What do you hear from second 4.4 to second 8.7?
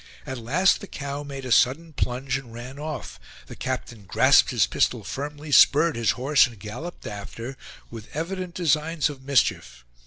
his pistol firmly, spurred his horse, and galloped after, with evident